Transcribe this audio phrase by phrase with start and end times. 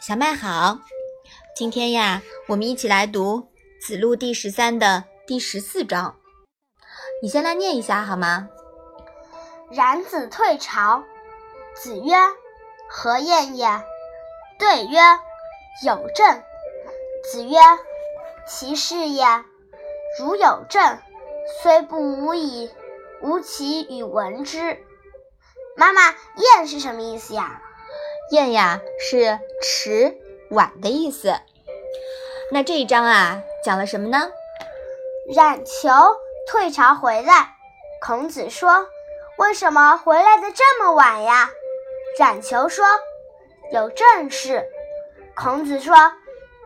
[0.00, 0.78] 小麦好，
[1.54, 3.50] 今天呀，我们一起来读
[3.86, 6.16] 《子路》第十三的第十四章。
[7.22, 8.48] 你先来念一下好吗？
[9.70, 11.04] 冉子退朝，
[11.74, 12.14] 子曰
[12.88, 13.66] ：“何晏也？”
[14.58, 14.98] 对曰
[15.84, 16.42] ：“有政。”
[17.30, 17.58] 子曰
[18.48, 19.26] ：“其事也。
[20.18, 20.98] 如有政，
[21.62, 22.70] 虽不无以
[23.20, 24.82] 无其与闻之。”
[25.76, 26.00] 妈妈，
[26.36, 27.60] 晏是什么意思呀？
[28.30, 30.16] 晏呀，是迟
[30.50, 31.34] 晚的意思。
[32.52, 34.30] 那这一章啊，讲了什么呢？
[35.34, 35.90] 冉求
[36.46, 37.56] 退朝回来，
[38.00, 38.86] 孔子说
[39.36, 41.50] ：“为什么回来的这么晚呀？”
[42.18, 42.84] 冉求说
[43.72, 44.64] ：“有正事。”
[45.34, 45.96] 孔子说：“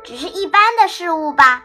[0.05, 1.65] 只是一般的事物吧。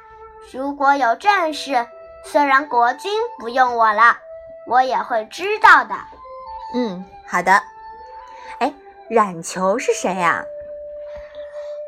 [0.53, 1.86] 如果有正事，
[2.23, 4.17] 虽然国君不用我了，
[4.66, 5.95] 我也会知道的。”
[6.73, 7.61] 嗯，好的。
[9.09, 10.45] 冉求是谁呀？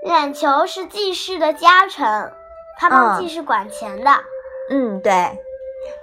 [0.04, 2.34] 冉求是季氏的家臣，
[2.80, 4.12] 他帮季氏管钱的。
[4.72, 5.38] 嗯，对，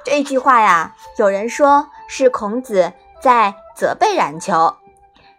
[0.04, 4.76] 这句话呀，有人说是孔子在责备冉求，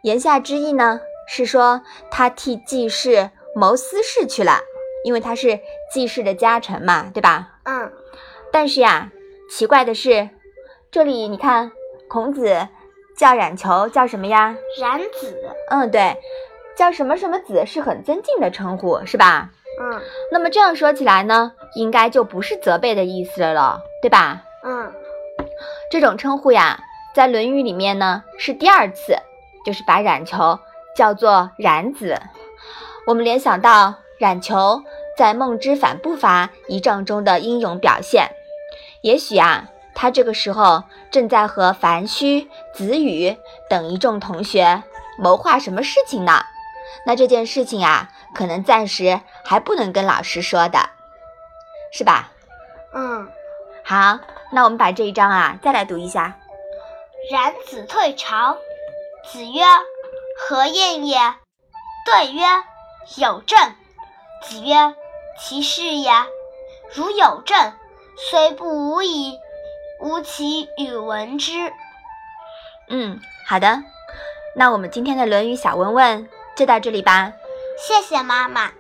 [0.02, 1.82] 言下之意呢是说
[2.12, 4.60] 他替季氏谋私事去了，
[5.06, 5.62] 因为他是
[5.94, 7.60] 季氏的家臣嘛，对吧？
[7.64, 7.90] 嗯。
[8.52, 9.10] 但是呀，
[9.50, 10.30] 奇怪的是，
[10.92, 11.72] 这里你看
[12.10, 12.68] 孔子。
[13.20, 14.56] 叫冉求叫什么呀？
[14.80, 15.38] 冉子。
[15.70, 16.16] 嗯，对，
[16.78, 19.50] 叫什么什么子是很尊敬的称呼，是吧？
[19.82, 20.02] 嗯。
[20.32, 24.44] 那么这样说起来呢，应该就不是责备的意思了，对吧？
[24.64, 24.94] 嗯。
[25.92, 26.80] 这种称呼呀，
[27.14, 29.18] 在《论语》里面呢是第二次，
[29.66, 30.58] 就是把冉求
[30.96, 32.18] 叫做冉子。
[33.06, 34.82] 我们联想到冉求
[35.18, 38.30] 在孟之反不伐一仗中的英勇表现，
[39.02, 39.70] 也许啊。
[40.02, 43.36] 他这个时候正在和樊须、子羽
[43.70, 44.82] 等一众同学
[45.18, 46.46] 谋划什么事情呢？
[47.06, 50.80] 那这件事情啊，可能暂时还不能跟老师说的，
[51.92, 52.32] 是吧？
[52.94, 53.30] 嗯，
[53.84, 54.20] 好，
[54.54, 56.38] 那我们把这一章啊再来读一下。
[57.30, 58.56] 然子退朝，
[59.26, 59.62] 子曰
[60.40, 61.18] ：“何晏也？”
[62.08, 62.42] 对曰
[63.22, 63.60] ：“有政。”
[64.44, 64.96] 子曰
[65.38, 66.10] ：“其事也。
[66.94, 67.74] 如有政，
[68.16, 69.38] 虽不无矣。”
[70.00, 71.52] 吾其与闻之。
[72.90, 73.84] 嗯，好的，
[74.56, 77.34] 那我们今天的《论语》小文文就到这里吧。
[77.88, 78.72] 谢谢妈妈。